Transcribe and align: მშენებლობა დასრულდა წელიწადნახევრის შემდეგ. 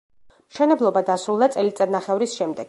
მშენებლობა 0.53 1.03
დასრულდა 1.11 1.51
წელიწადნახევრის 1.57 2.37
შემდეგ. 2.41 2.59